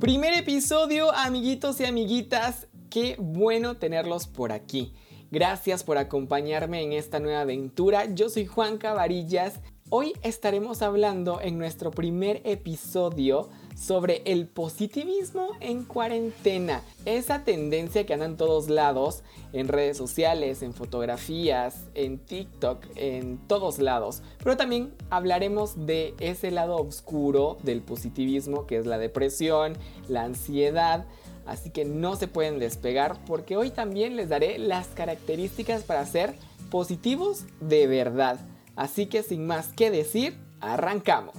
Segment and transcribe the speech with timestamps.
[0.00, 2.68] Primer episodio, amiguitos y amiguitas.
[2.88, 4.94] Qué bueno tenerlos por aquí.
[5.32, 8.04] Gracias por acompañarme en esta nueva aventura.
[8.04, 9.58] Yo soy Juan Cavarillas.
[9.90, 16.82] Hoy estaremos hablando en nuestro primer episodio sobre el positivismo en cuarentena.
[17.06, 19.22] Esa tendencia que anda en todos lados,
[19.54, 24.20] en redes sociales, en fotografías, en TikTok, en todos lados.
[24.44, 29.72] Pero también hablaremos de ese lado oscuro del positivismo que es la depresión,
[30.06, 31.06] la ansiedad.
[31.46, 36.34] Así que no se pueden despegar porque hoy también les daré las características para ser
[36.70, 38.38] positivos de verdad.
[38.78, 41.34] Así que sin más que decir, arrancamos.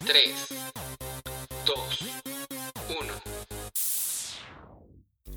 [0.00, 0.34] 3,
[1.64, 1.78] 2,
[3.00, 3.14] 1.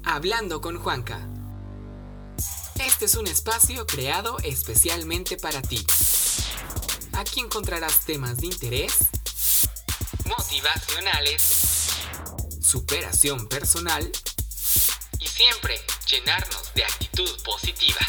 [0.04, 1.26] Hablando con Juanca.
[2.86, 5.88] Este es un espacio creado especialmente para ti.
[7.14, 9.08] Aquí encontrarás temas de interés,
[10.26, 11.92] motivacionales,
[12.62, 14.12] superación personal
[15.18, 18.02] y siempre llenarnos de actitud positiva.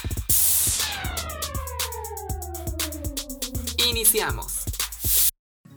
[3.90, 4.62] Iniciamos.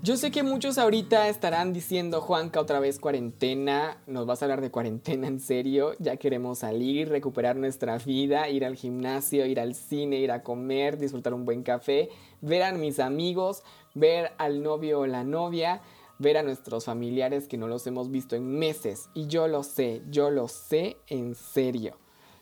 [0.04, 4.62] Yo sé que muchos ahorita estarán diciendo, Juanca, otra vez cuarentena, nos vas a hablar
[4.62, 9.74] de cuarentena en serio, ya queremos salir, recuperar nuestra vida, ir al gimnasio, ir al
[9.74, 13.64] cine, ir a comer, disfrutar un buen café, ver a mis amigos,
[13.96, 15.82] ver al novio o la novia,
[16.20, 19.10] ver a nuestros familiares que no los hemos visto en meses.
[19.16, 21.98] Y yo lo sé, yo lo sé en serio.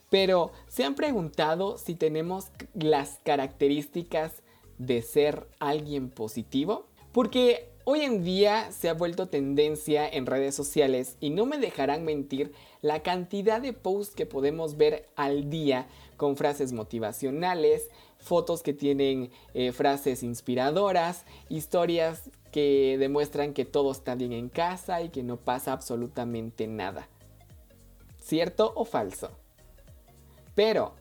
[0.10, 4.44] Pero, ¿se han preguntado si tenemos las características
[4.86, 6.88] de ser alguien positivo?
[7.12, 12.04] Porque hoy en día se ha vuelto tendencia en redes sociales y no me dejarán
[12.04, 15.88] mentir la cantidad de posts que podemos ver al día
[16.18, 24.16] con frases motivacionales, fotos que tienen eh, frases inspiradoras, historias que demuestran que todo está
[24.16, 27.08] bien en casa y que no pasa absolutamente nada.
[28.20, 29.32] ¿Cierto o falso?
[30.54, 30.94] Pero,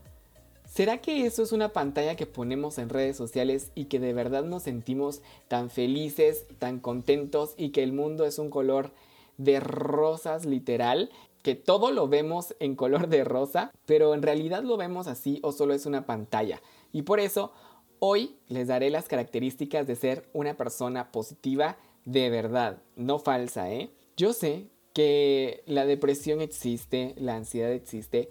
[0.71, 4.45] ¿Será que eso es una pantalla que ponemos en redes sociales y que de verdad
[4.45, 8.93] nos sentimos tan felices, tan contentos y que el mundo es un color
[9.37, 11.11] de rosas literal?
[11.43, 15.51] Que todo lo vemos en color de rosa, pero en realidad lo vemos así o
[15.51, 16.63] solo es una pantalla.
[16.93, 17.51] Y por eso
[17.99, 23.91] hoy les daré las características de ser una persona positiva de verdad, no falsa, ¿eh?
[24.17, 28.29] Yo sé que la depresión existe, la ansiedad existe,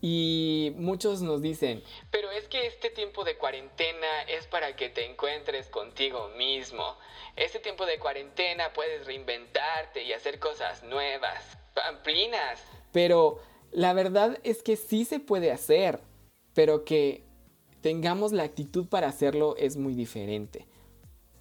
[0.00, 5.04] y muchos nos dicen, pero es que este tiempo de cuarentena es para que te
[5.04, 6.96] encuentres contigo mismo.
[7.36, 12.62] Este tiempo de cuarentena puedes reinventarte y hacer cosas nuevas, pamplinas.
[12.92, 13.40] Pero
[13.72, 16.00] la verdad es que sí se puede hacer,
[16.54, 17.24] pero que
[17.80, 20.66] tengamos la actitud para hacerlo es muy diferente.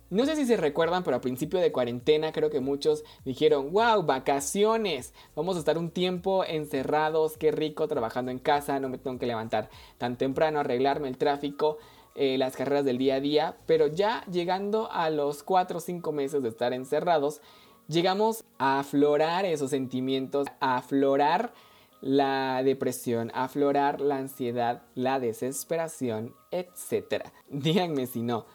[0.10, 4.04] No sé si se recuerdan, pero a principio de cuarentena creo que muchos dijeron, wow,
[4.04, 9.20] vacaciones, vamos a estar un tiempo encerrados, qué rico trabajando en casa, no me tengo
[9.20, 11.78] que levantar tan temprano, arreglarme el tráfico,
[12.16, 16.12] eh, las carreras del día a día, pero ya llegando a los 4 o 5
[16.14, 17.42] meses de estar encerrados,
[17.90, 21.54] llegamos a aflorar esos sentimientos, a aflorar
[22.00, 27.26] la depresión, aflorar la ansiedad, la desesperación, etc.
[27.50, 28.46] Díganme si no.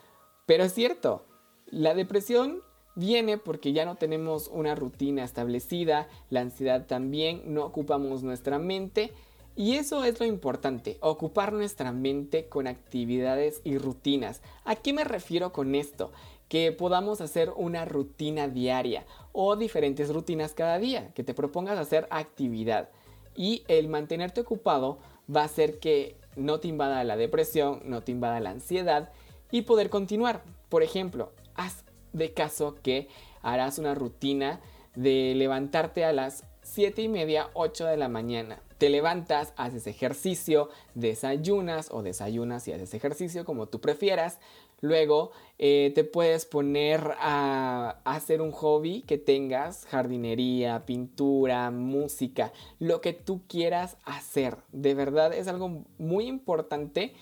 [0.47, 1.25] Pero es cierto,
[1.73, 2.61] la depresión
[2.95, 9.13] viene porque ya no tenemos una rutina establecida, la ansiedad también, no ocupamos nuestra mente
[9.57, 14.43] y eso es lo importante, ocupar nuestra mente con actividades y rutinas.
[14.65, 16.13] ¿A qué me refiero con esto?
[16.51, 22.07] Que podamos hacer una rutina diaria o diferentes rutinas cada día, que te propongas hacer
[22.11, 22.91] actividad.
[23.35, 24.99] Y el mantenerte ocupado
[25.35, 29.11] va a hacer que no te invada la depresión, no te invada la ansiedad
[29.51, 30.43] y poder continuar.
[30.69, 33.09] Por ejemplo, haz de caso que
[33.43, 34.61] harás una rutina
[34.95, 38.63] de levantarte a las 7 y media, 8 de la mañana.
[38.79, 44.39] Te levantas, haces ejercicio, desayunas o desayunas y haces ejercicio como tú prefieras.
[44.81, 53.01] Luego eh, te puedes poner a hacer un hobby que tengas, jardinería, pintura, música, lo
[53.01, 54.57] que tú quieras hacer.
[54.73, 57.15] De verdad es algo muy importante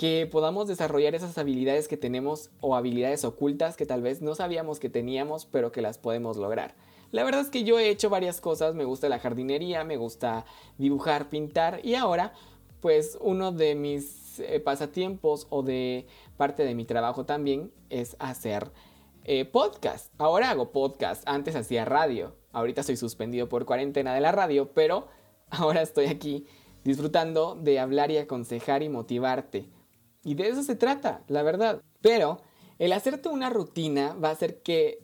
[0.00, 4.80] que podamos desarrollar esas habilidades que tenemos o habilidades ocultas que tal vez no sabíamos
[4.80, 6.74] que teníamos, pero que las podemos lograr.
[7.12, 10.46] La verdad es que yo he hecho varias cosas, me gusta la jardinería, me gusta
[10.78, 12.32] dibujar, pintar y ahora
[12.80, 16.06] pues uno de mis eh, pasatiempos o de
[16.38, 18.70] parte de mi trabajo también es hacer
[19.24, 20.14] eh, podcast.
[20.16, 25.08] Ahora hago podcast, antes hacía radio, ahorita estoy suspendido por cuarentena de la radio, pero
[25.50, 26.46] ahora estoy aquí
[26.84, 29.68] disfrutando de hablar y aconsejar y motivarte
[30.24, 31.82] y de eso se trata, la verdad.
[32.00, 32.40] Pero
[32.78, 34.98] el hacerte una rutina va a hacer que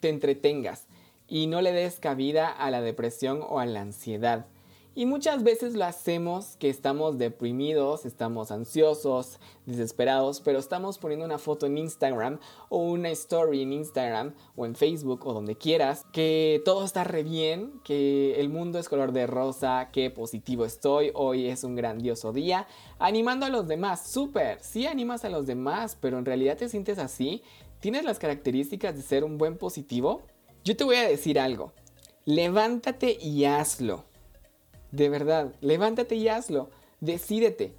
[0.00, 0.86] te entretengas
[1.26, 4.46] y no le des cabida a la depresión o a la ansiedad.
[4.94, 11.38] Y muchas veces lo hacemos que estamos deprimidos, estamos ansiosos, desesperados, pero estamos poniendo una
[11.38, 16.60] foto en Instagram o una story en Instagram o en Facebook o donde quieras, que
[16.66, 21.48] todo está re bien, que el mundo es color de rosa, que positivo estoy, hoy
[21.48, 22.66] es un grandioso día,
[22.98, 26.98] animando a los demás, súper, sí animas a los demás, pero en realidad te sientes
[26.98, 27.42] así,
[27.80, 30.20] tienes las características de ser un buen positivo.
[30.64, 31.72] Yo te voy a decir algo,
[32.26, 34.11] levántate y hazlo
[34.92, 36.68] de verdad, levántate y hazlo.
[37.00, 37.74] Decídete.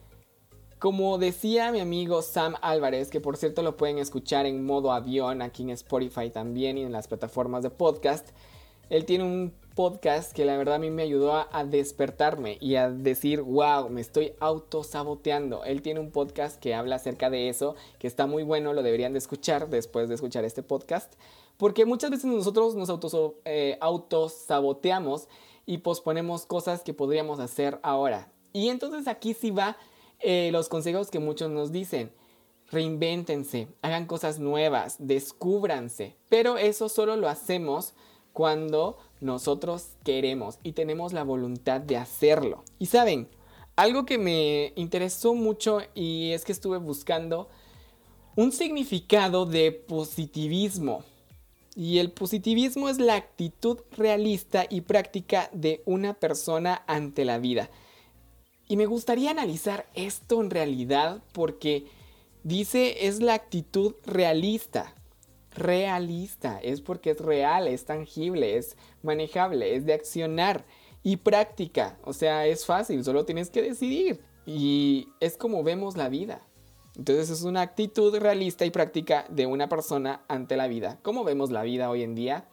[0.79, 5.41] Como decía mi amigo Sam Álvarez, que por cierto lo pueden escuchar en modo avión
[5.41, 8.31] aquí en Spotify también y en las plataformas de podcast,
[8.89, 12.89] él tiene un podcast que la verdad a mí me ayudó a, despertarme y a
[12.89, 15.63] decir, wow, me estoy autosaboteando.
[15.63, 19.13] Él tiene un podcast que habla acerca de eso, que está muy bueno, lo deberían
[19.13, 21.13] de escuchar después de escuchar este podcast,
[21.57, 22.89] porque muchas veces nosotros nos
[23.45, 25.29] eh, autosaboteamos
[25.65, 28.31] y posponemos cosas que podríamos hacer ahora.
[28.51, 29.77] Y entonces aquí sí va
[30.19, 32.11] eh, los consejos que muchos nos dicen.
[32.71, 36.15] Reinvéntense, hagan cosas nuevas, descúbranse.
[36.29, 37.93] Pero eso solo lo hacemos
[38.31, 42.63] cuando nosotros queremos y tenemos la voluntad de hacerlo.
[42.79, 43.29] Y saben,
[43.75, 47.49] algo que me interesó mucho y es que estuve buscando
[48.35, 51.03] un significado de positivismo.
[51.75, 57.69] Y el positivismo es la actitud realista y práctica de una persona ante la vida.
[58.67, 61.85] Y me gustaría analizar esto en realidad porque
[62.43, 64.95] dice es la actitud realista.
[65.51, 70.65] Realista, es porque es real, es tangible, es manejable, es de accionar
[71.03, 71.97] y práctica.
[72.03, 74.21] O sea, es fácil, solo tienes que decidir.
[74.45, 76.41] Y es como vemos la vida.
[76.95, 80.99] Entonces es una actitud realista y práctica de una persona ante la vida.
[81.01, 82.47] ¿Cómo vemos la vida hoy en día?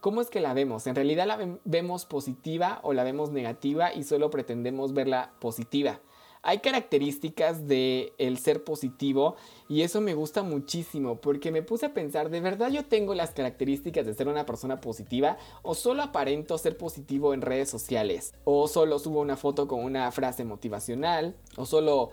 [0.00, 0.86] ¿Cómo es que la vemos?
[0.86, 6.00] ¿En realidad la vemos positiva o la vemos negativa y solo pretendemos verla positiva?
[6.42, 9.34] Hay características de el ser positivo
[9.68, 13.32] y eso me gusta muchísimo porque me puse a pensar, ¿de verdad yo tengo las
[13.32, 18.32] características de ser una persona positiva o solo aparento ser positivo en redes sociales?
[18.44, 21.34] ¿O solo subo una foto con una frase motivacional?
[21.56, 22.10] ¿O solo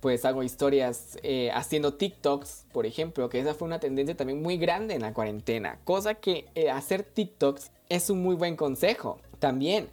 [0.00, 4.56] pues hago historias eh, haciendo TikToks, por ejemplo, que esa fue una tendencia también muy
[4.56, 5.78] grande en la cuarentena.
[5.84, 9.88] Cosa que eh, hacer TikToks es un muy buen consejo también.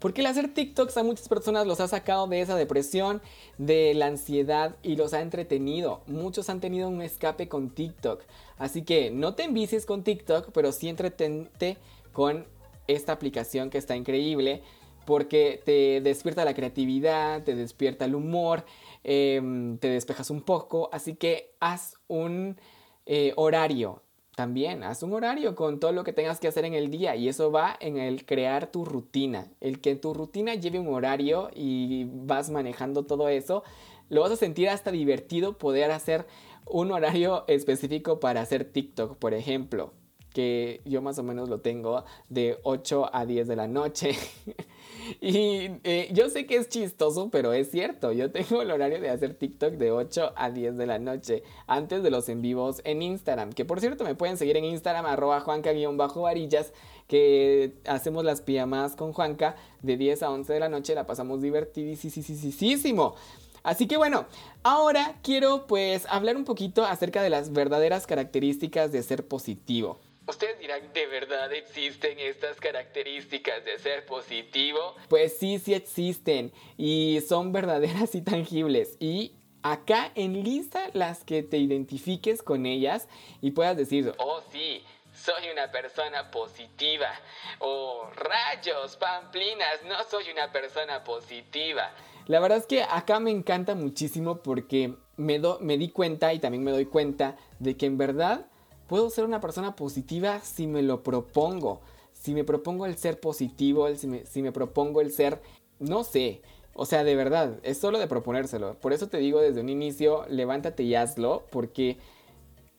[0.00, 3.22] Porque el hacer TikToks a muchas personas los ha sacado de esa depresión,
[3.56, 6.02] de la ansiedad y los ha entretenido.
[6.06, 8.22] Muchos han tenido un escape con TikTok.
[8.58, 11.78] Así que no te envicies con TikTok, pero sí entretente
[12.12, 12.44] con
[12.86, 14.62] esta aplicación que está increíble
[15.04, 18.64] porque te despierta la creatividad, te despierta el humor,
[19.04, 22.56] Em, te despejas un poco, así que haz un
[23.04, 24.02] eh, horario
[24.34, 27.28] también, haz un horario con todo lo que tengas que hacer en el día y
[27.28, 32.04] eso va en el crear tu rutina, el que tu rutina lleve un horario y
[32.04, 33.62] vas manejando todo eso,
[34.08, 36.26] lo vas a sentir hasta divertido poder hacer
[36.66, 39.92] un horario específico para hacer TikTok, por ejemplo
[40.32, 44.16] que yo más o menos lo tengo de 8 a 10 de la noche.
[45.20, 48.12] y eh, yo sé que es chistoso, pero es cierto.
[48.12, 52.02] Yo tengo el horario de hacer TikTok de 8 a 10 de la noche, antes
[52.02, 53.52] de los en vivos en Instagram.
[53.52, 56.72] Que por cierto me pueden seguir en Instagram, arroba juanca-varillas,
[57.08, 60.94] que hacemos las pijamas con Juanca de 10 a 11 de la noche.
[60.94, 63.14] La pasamos divertidísimo.
[63.62, 64.26] Así que bueno,
[64.62, 70.00] ahora quiero pues hablar un poquito acerca de las verdaderas características de ser positivo.
[70.26, 74.96] Ustedes dirán, ¿de verdad existen estas características de ser positivo?
[75.08, 78.96] Pues sí, sí existen y son verdaderas y tangibles.
[79.00, 83.06] Y acá enlista las que te identifiques con ellas
[83.42, 87.10] y puedas decir, oh sí, soy una persona positiva.
[87.58, 91.92] O rayos, pamplinas, no soy una persona positiva.
[92.26, 96.64] La verdad es que acá me encanta muchísimo porque me, me di cuenta y también
[96.64, 98.46] me doy cuenta de que en verdad
[98.94, 101.80] Puedo ser una persona positiva si me lo propongo.
[102.12, 105.42] Si me propongo el ser positivo, si, me, propongo el ser,
[105.80, 106.42] no sé,
[106.74, 108.74] o sea, de verdad, es solo de proponérselo.
[108.74, 111.96] Por eso te digo desde un inicio, levántate y hazlo, porque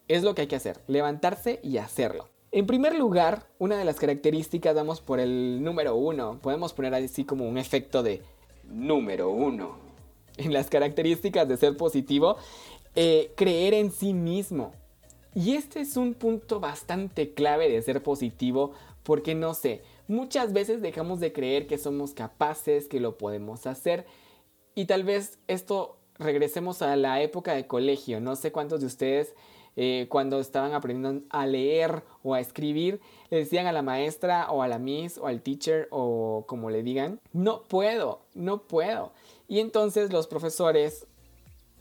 [0.08, 2.30] es lo que hay que hacer, levantarse y hacerlo.
[2.54, 6.40] En primer lugar, una de las características damos por el número uno.
[6.42, 8.22] Podemos poner así como un efecto de
[8.64, 9.80] número uno.
[10.38, 12.38] En las características de ser positivo,
[12.96, 14.72] eh, creer en sí mismo.
[15.36, 18.72] Y este es un punto bastante clave de ser positivo
[19.04, 24.06] porque no sé, muchas veces dejamos de creer que somos capaces, que lo podemos hacer
[24.76, 28.22] y tal vez esto regresemos a la época de colegio.
[28.22, 29.36] No sé cuántos de ustedes
[29.76, 34.62] eh, cuando estaban aprendiendo a leer o a escribir, le decían a la maestra o
[34.62, 39.12] a la miss o al teacher o como le digan, no puedo, no puedo.
[39.50, 41.08] Y entonces los profesores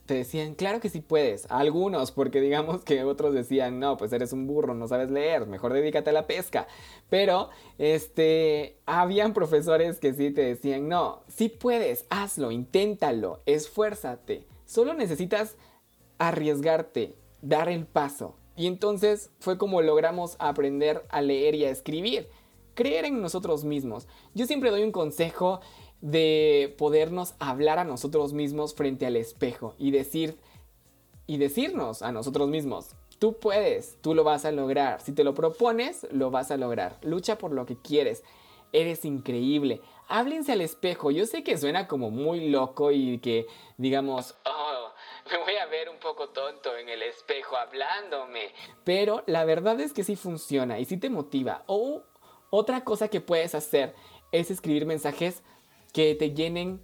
[0.06, 1.46] te decían, claro que sí puedes.
[1.50, 5.72] algunos, porque digamos que otros decían, no, pues eres un burro, no sabes leer, mejor
[5.72, 6.66] dedícate a la pesca.
[7.08, 14.46] Pero, este, habían profesores que sí te decían, no, sí puedes, hazlo, inténtalo, esfuérzate.
[14.66, 15.56] Solo necesitas
[16.18, 18.36] arriesgarte, dar el paso.
[18.56, 22.28] Y entonces fue como logramos aprender a leer y a escribir.
[22.74, 24.08] Creer en nosotros mismos.
[24.34, 25.60] Yo siempre doy un consejo
[26.04, 30.36] de podernos hablar a nosotros mismos frente al espejo y decir
[31.26, 35.32] y decirnos a nosotros mismos, tú puedes, tú lo vas a lograr, si te lo
[35.32, 38.22] propones, lo vas a lograr, lucha por lo que quieres,
[38.74, 43.46] eres increíble, háblense al espejo, yo sé que suena como muy loco y que
[43.78, 44.90] digamos, oh,
[45.30, 48.50] me voy a ver un poco tonto en el espejo hablándome,
[48.84, 51.62] pero la verdad es que sí funciona y sí te motiva.
[51.64, 52.02] O
[52.50, 53.94] otra cosa que puedes hacer
[54.32, 55.42] es escribir mensajes
[55.94, 56.80] que te llenen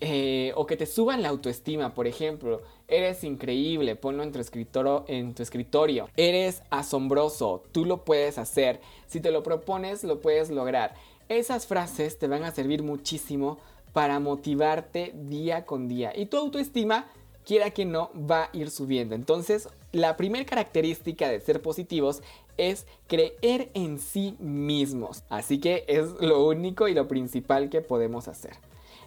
[0.00, 2.62] eh, o que te suban la autoestima, por ejemplo.
[2.86, 6.08] Eres increíble, ponlo en tu, escritorio, en tu escritorio.
[6.16, 8.80] Eres asombroso, tú lo puedes hacer.
[9.08, 10.94] Si te lo propones, lo puedes lograr.
[11.28, 13.58] Esas frases te van a servir muchísimo
[13.92, 16.12] para motivarte día con día.
[16.14, 17.08] Y tu autoestima,
[17.44, 19.14] quiera que no, va a ir subiendo.
[19.14, 22.22] Entonces, la primera característica de ser positivos
[22.56, 25.24] es creer en sí mismos.
[25.28, 28.56] Así que es lo único y lo principal que podemos hacer.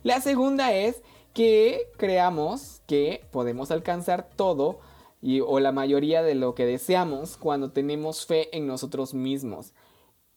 [0.03, 1.01] La segunda es
[1.33, 4.79] que creamos que podemos alcanzar todo
[5.21, 9.73] y, o la mayoría de lo que deseamos cuando tenemos fe en nosotros mismos.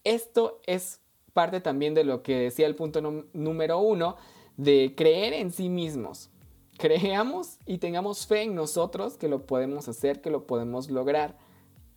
[0.03, 1.01] Esto es
[1.33, 3.01] parte también de lo que decía el punto
[3.33, 4.15] número uno,
[4.55, 6.29] de creer en sí mismos.
[6.77, 11.37] Creamos y tengamos fe en nosotros que lo podemos hacer, que lo podemos lograr.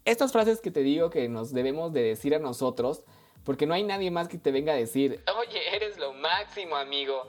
[0.04, 3.02] Estas frases que te digo que nos debemos de decir a nosotros,
[3.44, 7.22] porque no hay nadie más que te venga a decir, oye, eres lo máximo, amigo.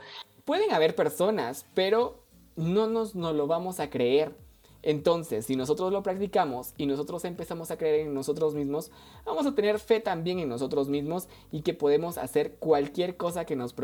[0.45, 2.23] Pueden haber personas, pero
[2.55, 4.35] no nos no lo vamos a creer.
[4.81, 8.91] Entonces, si nosotros lo practicamos y nosotros empezamos a creer en nosotros mismos,
[9.25, 13.55] vamos a tener fe también en nosotros mismos y que podemos hacer cualquier cosa que
[13.55, 13.75] nos,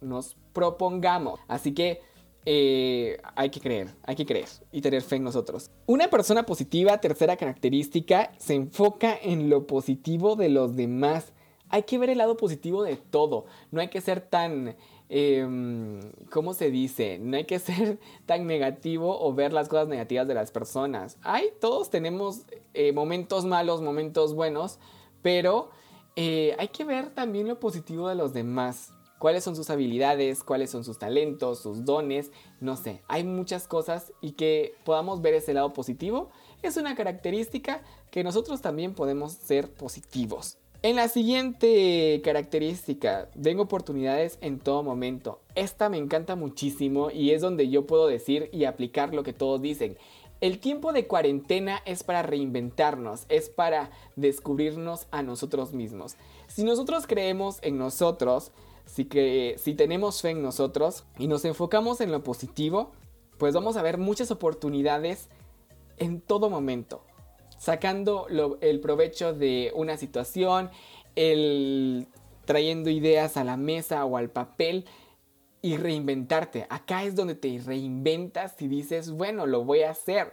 [0.00, 1.40] nos propongamos.
[1.48, 2.02] Así que
[2.48, 5.68] eh, hay que creer, hay que creer y tener fe en nosotros.
[5.86, 11.32] Una persona positiva, tercera característica, se enfoca en lo positivo de los demás.
[11.70, 13.46] Hay que ver el lado positivo de todo.
[13.72, 14.76] No hay que ser tan,
[15.08, 16.00] em,
[16.30, 17.18] ¿cómo se dice?
[17.18, 21.18] No hay que ser tan negativo o ver las cosas negativas de las personas.
[21.22, 22.42] Hay, todos tenemos
[22.74, 24.78] eh, momentos malos, momentos buenos,
[25.20, 25.70] pero
[26.14, 30.70] eh, hay que ver también lo positivo de los demás cuáles son sus habilidades, cuáles
[30.70, 32.30] son sus talentos, sus dones,
[32.60, 36.30] no sé, hay muchas cosas y que podamos ver ese lado positivo
[36.62, 40.58] es una característica que nosotros también podemos ser positivos.
[40.82, 45.40] En la siguiente característica, den oportunidades en todo momento.
[45.54, 49.60] Esta me encanta muchísimo y es donde yo puedo decir y aplicar lo que todos
[49.60, 49.96] dicen.
[50.42, 56.16] El tiempo de cuarentena es para reinventarnos, es para descubrirnos a nosotros mismos.
[56.46, 58.52] Si nosotros creemos en nosotros,
[58.94, 62.92] Que si tenemos fe en nosotros y nos enfocamos en lo positivo,
[63.38, 65.28] pues vamos a ver muchas oportunidades
[65.98, 67.02] en todo momento,
[67.58, 68.26] sacando
[68.60, 70.70] el provecho de una situación,
[71.14, 72.08] el
[72.46, 74.86] trayendo ideas a la mesa o al papel
[75.60, 76.66] y reinventarte.
[76.70, 80.32] Acá es donde te reinventas y dices, bueno, lo voy a hacer.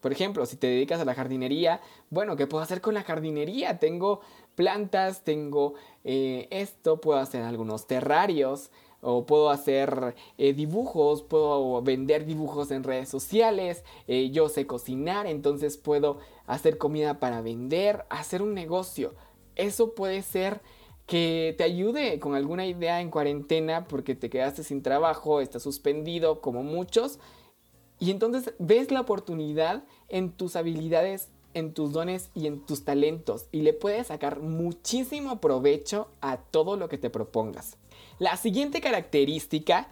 [0.00, 1.80] Por ejemplo, si te dedicas a la jardinería,
[2.10, 3.78] bueno, ¿qué puedo hacer con la jardinería?
[3.78, 4.20] Tengo
[4.54, 12.24] plantas, tengo eh, esto, puedo hacer algunos terrarios o puedo hacer eh, dibujos, puedo vender
[12.24, 18.42] dibujos en redes sociales, eh, yo sé cocinar, entonces puedo hacer comida para vender, hacer
[18.42, 19.14] un negocio.
[19.56, 20.60] Eso puede ser
[21.06, 26.40] que te ayude con alguna idea en cuarentena porque te quedaste sin trabajo, estás suspendido
[26.40, 27.18] como muchos.
[27.98, 33.46] Y entonces ves la oportunidad en tus habilidades en tus dones y en tus talentos
[33.52, 37.76] y le puedes sacar muchísimo provecho a todo lo que te propongas.
[38.18, 39.88] La siguiente característica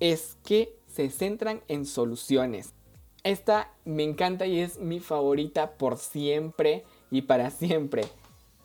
[0.00, 2.74] es que se centran en soluciones.
[3.22, 8.04] Esta me encanta y es mi favorita por siempre y para siempre.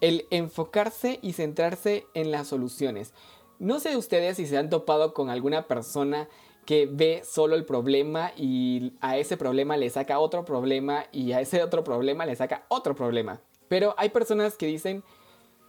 [0.02, 3.14] El enfocarse y centrarse en las soluciones.
[3.60, 6.28] No sé ustedes si se han topado con alguna persona
[6.66, 11.40] que ve solo el problema y a ese problema le saca otro problema y a
[11.40, 13.42] ese otro problema le saca otro problema.
[13.68, 15.04] Pero hay personas que dicen,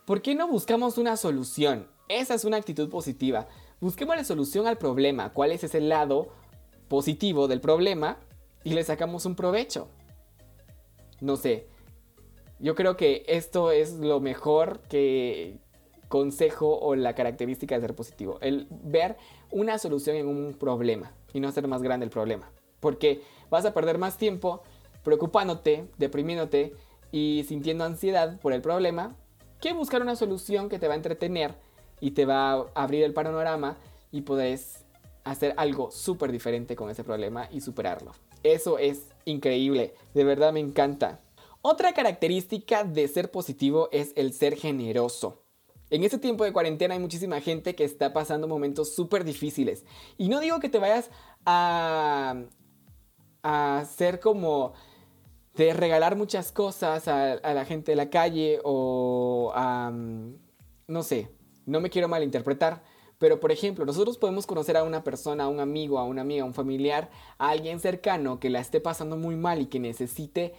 [0.04, 1.88] ¿por qué no buscamos una solución?
[2.08, 3.46] Esa es una actitud positiva.
[3.80, 6.28] Busquemos la solución al problema, cuál es ese lado
[6.88, 8.18] positivo del problema
[8.64, 9.88] y le sacamos un provecho.
[11.20, 11.68] No sé.
[12.58, 15.58] Yo creo que esto es lo mejor que
[16.08, 18.38] consejo o la característica de ser positivo.
[18.40, 19.16] El ver
[19.50, 22.50] una solución en un problema y no hacer más grande el problema.
[22.80, 24.62] Porque vas a perder más tiempo
[25.02, 26.74] preocupándote, deprimiéndote
[27.12, 29.16] y sintiendo ansiedad por el problema
[29.60, 31.54] que buscar una solución que te va a entretener
[32.00, 33.78] y te va a abrir el panorama
[34.12, 34.84] y podés
[35.24, 38.12] hacer algo súper diferente con ese problema y superarlo.
[38.42, 41.20] Eso es increíble, de verdad me encanta.
[41.62, 45.42] Otra característica de ser positivo es el ser generoso.
[45.90, 49.84] En este tiempo de cuarentena hay muchísima gente que está pasando momentos súper difíciles.
[50.18, 51.10] Y no digo que te vayas
[51.44, 52.42] a,
[53.42, 54.72] a ser como
[55.56, 59.90] de regalar muchas cosas a, la gente de la calle o a,
[60.86, 61.30] no sé,
[61.64, 62.82] no me quiero malinterpretar,
[63.18, 66.42] pero por ejemplo, nosotros podemos conocer a una persona, a un amigo, a una amiga,
[66.42, 70.54] a un familiar, a alguien cercano que la esté pasando muy mal y que necesite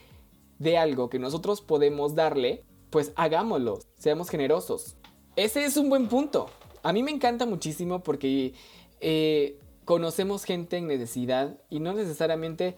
[0.57, 4.97] de algo que nosotros podemos darle, pues hagámoslo, seamos generosos.
[5.37, 6.49] Ese es un buen punto.
[6.81, 8.55] A mí me encanta muchísimo porque
[9.01, 12.75] eh, conocemos gente en necesidad y no necesariamente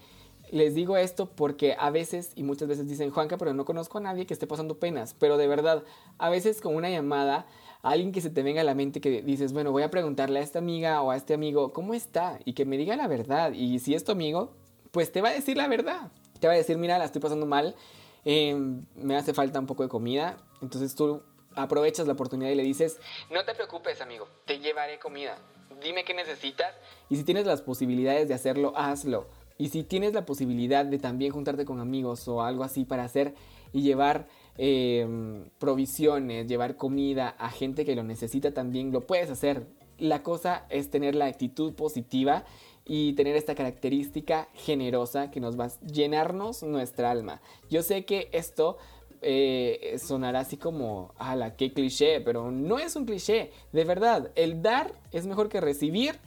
[0.51, 4.01] les digo esto porque a veces y muchas veces dicen Juanca, pero no conozco a
[4.01, 5.15] nadie que esté pasando penas.
[5.17, 5.85] Pero de verdad,
[6.17, 7.45] a veces con una llamada,
[7.81, 10.43] alguien que se te venga a la mente que dices, bueno, voy a preguntarle a
[10.43, 12.39] esta amiga o a este amigo, ¿cómo está?
[12.43, 13.53] Y que me diga la verdad.
[13.53, 14.51] Y si es tu amigo,
[14.91, 16.11] pues te va a decir la verdad.
[16.41, 17.77] Te va a decir, mira, la estoy pasando mal,
[18.25, 20.35] em, me hace falta un poco de comida.
[20.61, 21.21] Entonces tú
[21.63, 22.99] aprovechas la oportunidad y le dices,
[23.29, 25.37] no te preocupes amigo, te llevaré comida.
[25.81, 26.73] Dime qué necesitas.
[27.09, 29.27] Y si tienes las posibilidades de hacerlo, hazlo.
[29.57, 33.33] Y si tienes la posibilidad de también juntarte con amigos o algo así para hacer
[33.73, 39.67] y llevar em, provisiones, llevar comida a gente que lo necesita también, lo puedes hacer.
[39.97, 42.45] La cosa es tener la actitud positiva
[42.85, 47.41] y tener esta característica generosa que nos va a llenarnos nuestra alma.
[47.69, 48.77] Yo sé que esto
[49.21, 53.51] eh, sonará así como, ala, qué cliché, pero no es un cliché.
[53.71, 56.19] De verdad, el dar es mejor que recibir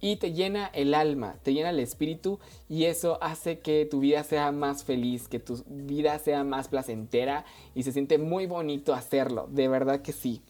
[0.00, 4.24] y te llena el alma, te llena el espíritu y eso hace que tu vida
[4.24, 7.44] sea más feliz, que tu vida sea más placentera
[7.74, 10.42] y se siente muy bonito hacerlo, de verdad que sí.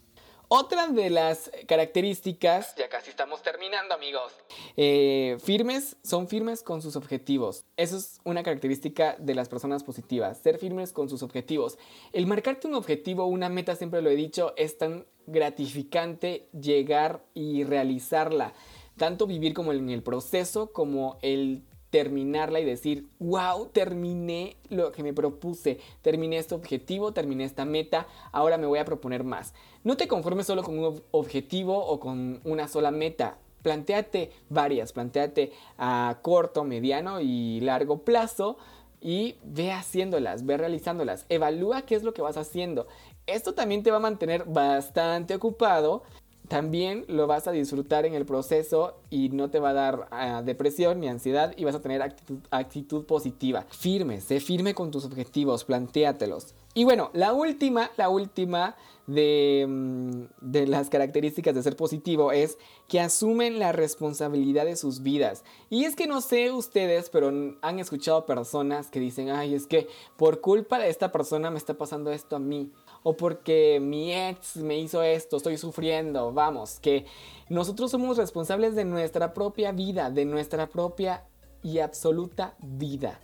[0.53, 4.33] Otra de las características, ya casi estamos terminando amigos,
[4.77, 7.65] eh, firmes, son firmes con sus objetivos.
[7.77, 11.79] Eso es una característica de las personas positivas, ser firmes con sus objetivos.
[12.13, 17.63] El marcarte un objetivo, una meta, siempre lo he dicho, es tan gratificante llegar y
[17.63, 18.53] realizarla.
[18.97, 25.03] Tanto vivir como en el proceso, como el terminarla y decir, wow, terminé lo que
[25.03, 29.55] me propuse, terminé este objetivo, terminé esta meta, ahora me voy a proponer más.
[29.85, 33.38] No te conformes solo con un objetivo o con una sola meta.
[33.62, 38.57] Plantéate varias, plantéate a corto, mediano y largo plazo
[39.00, 42.87] y ve haciéndolas, ve realizándolas, evalúa qué es lo que vas haciendo.
[43.26, 46.03] Esto también te va a mantener bastante ocupado
[46.51, 50.43] también lo vas a disfrutar en el proceso y no te va a dar ah,
[50.45, 52.03] depresión ni ansiedad y vas a tener
[52.51, 53.67] actitud, positiva.
[53.71, 56.57] Firme, sé firme con tus objetivos, plantéatelos.
[56.75, 58.75] Y bueno, la última, la última
[59.07, 62.59] de, mm, de, las características de ser positivo es
[62.89, 65.45] que asumen la responsabilidad de sus vidas.
[65.69, 67.29] Y es que no sé ustedes, pero
[67.63, 69.87] han escuchado personas que dicen, ay, es que
[70.17, 74.57] por culpa de esta persona me está pasando esto a mí o porque mi ex
[74.57, 77.07] me hizo esto, estoy sufriendo, vamos, que
[77.49, 81.25] nosotros somos responsables de nuestra propia vida, de nuestra propia
[81.63, 83.21] y absoluta vida.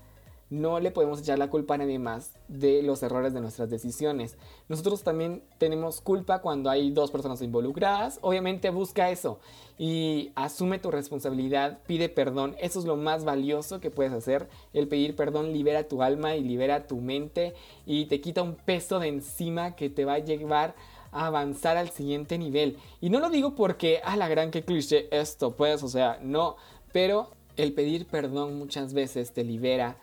[0.49, 4.37] No le podemos echar la culpa a nadie más de los errores de nuestras decisiones.
[4.69, 8.21] Nosotros también tenemos culpa cuando hay dos personas involucradas.
[8.23, 9.41] Obviamente busca eso
[9.77, 12.55] y asume tu responsabilidad, pide perdón.
[12.61, 14.49] Eso es lo más valioso que puedes hacer.
[14.73, 17.55] El pedir perdón libera tu alma y libera tu mente
[17.85, 20.77] y te quita un peso de encima que te va a llevar
[21.11, 22.77] a avanzar al siguiente nivel.
[23.01, 26.57] Y no lo digo porque, a la gran que cliché esto, pues, o sea, no.
[26.93, 29.97] Pero el pedir perdón muchas veces te libera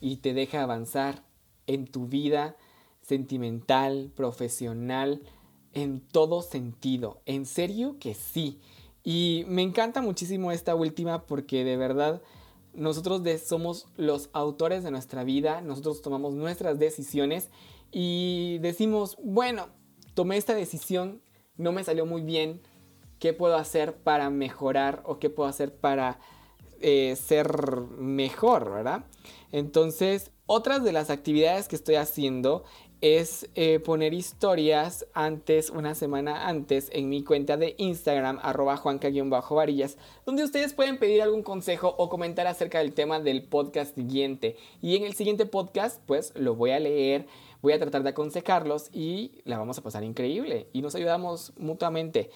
[0.00, 1.24] y te deja avanzar
[1.66, 2.56] en tu vida
[3.02, 5.22] sentimental, profesional,
[5.72, 7.20] en todo sentido.
[7.26, 8.60] En serio que sí.
[9.04, 12.22] Y me encanta muchísimo esta última porque de verdad
[12.74, 17.50] nosotros somos los autores de nuestra vida, nosotros tomamos nuestras decisiones
[17.90, 19.68] y decimos, bueno,
[20.14, 21.22] tomé esta decisión,
[21.56, 22.60] no me salió muy bien,
[23.18, 26.20] ¿qué puedo hacer para mejorar o qué puedo hacer para
[26.80, 27.52] eh, ser
[27.98, 29.04] mejor, ¿verdad?
[29.52, 32.64] Entonces, otras de las actividades que estoy haciendo
[33.00, 39.98] es eh, poner historias antes, una semana antes, en mi cuenta de Instagram, arroba juanca-varillas,
[40.26, 44.56] donde ustedes pueden pedir algún consejo o comentar acerca del tema del podcast siguiente.
[44.82, 47.26] Y en el siguiente podcast, pues lo voy a leer,
[47.62, 50.66] voy a tratar de aconsejarlos y la vamos a pasar increíble.
[50.72, 52.30] Y nos ayudamos mutuamente.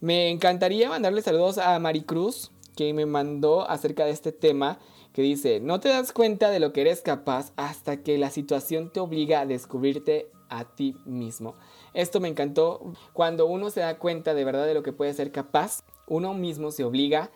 [0.00, 4.78] Me encantaría mandarle saludos a Maricruz, que me mandó acerca de este tema
[5.12, 8.92] que dice, no te das cuenta de lo que eres capaz hasta que la situación
[8.92, 11.54] te obliga a descubrirte a ti mismo.
[11.94, 12.92] Esto me encantó.
[13.14, 16.70] Cuando uno se da cuenta de verdad de lo que puede ser capaz, uno mismo
[16.70, 17.30] se obliga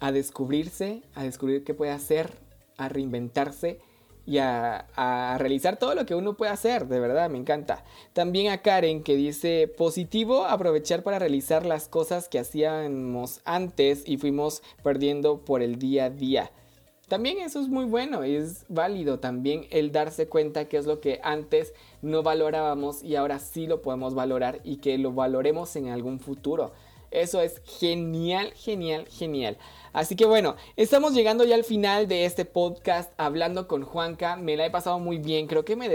[0.00, 2.38] a descubrirse, a descubrir qué puede hacer,
[2.76, 3.80] a reinventarse
[4.26, 7.84] y a, realizar todo lo que uno puede hacer, de verdad, me encanta.
[8.12, 14.16] También a Karen que dice, positivo aprovechar para realizar las cosas que hacíamos antes y
[14.16, 16.50] fuimos perdiendo por el día a día.
[17.08, 21.20] También eso es muy bueno es válido también el darse cuenta que es lo que
[21.22, 26.18] antes no valorábamos y ahora sí lo podemos valorar y que lo valoremos en algún
[26.18, 26.72] futuro.
[27.16, 29.56] Eso es genial, genial, genial.
[29.94, 34.36] Así que bueno, estamos llegando ya al final de este podcast hablando con Juanca.
[34.36, 35.88] Me la he pasado muy bien, creo que me,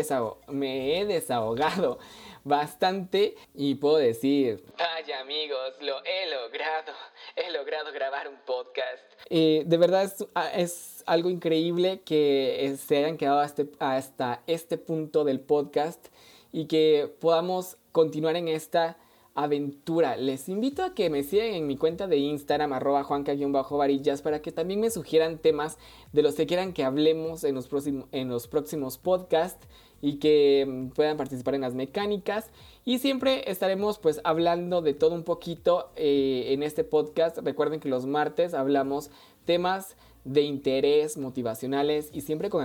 [0.47, 1.99] me he desahogado
[2.43, 6.91] bastante y puedo decir, vaya amigos, lo he logrado,
[7.35, 9.03] he logrado grabar un podcast.
[9.29, 14.41] Eh, de verdad es, ah, es, algo increíble que eh, se hayan quedado hasta, hasta
[14.47, 16.07] este punto del podcast
[16.51, 18.97] y que podamos continuar en esta
[19.43, 20.17] aventura.
[20.17, 24.51] Les invito a que me sigan en mi cuenta de Instagram, arroba juanca-varillas, para que
[24.51, 25.77] también me sugieran temas
[26.13, 29.67] de los que quieran que hablemos en los, próximos, en los próximos podcasts
[30.01, 32.49] y que mm, puedan participar en las mecánicas.
[32.83, 37.37] Y siempre estaremos pues hablando de todo un poquito eh, en este podcast.
[37.37, 39.11] Recuerden que los martes hablamos
[39.45, 42.63] temas de interés motivacionales y siempre con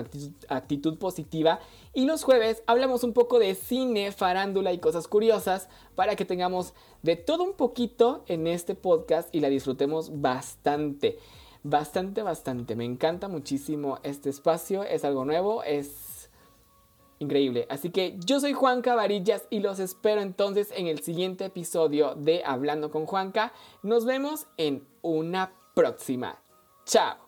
[0.49, 1.61] actitud, positiva.
[1.95, 6.75] Y los jueves hablamos un poco de cine, farándula y cosas curiosas para que tengamos
[7.03, 11.19] de todo un poquito en este podcast y la disfrutemos bastante.
[11.62, 12.77] Bastante, bastante.
[12.77, 14.85] Me encanta muchísimo este espacio.
[14.85, 15.64] Es algo nuevo.
[15.64, 16.16] Es
[17.19, 17.66] Increíble.
[17.71, 22.42] Así que yo soy Juanca Varillas y los espero entonces en el siguiente episodio de
[22.45, 23.53] Hablando con Juanca.
[23.83, 26.38] Nos vemos en una próxima.
[26.85, 27.26] Chao.